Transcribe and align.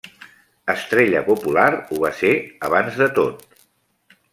Estrella 0.73 1.21
popular 1.29 1.67
ho 1.91 2.01
va 2.07 2.13
ser 2.23 2.35
abans 2.71 3.01
de 3.05 3.15
tot. 3.23 3.51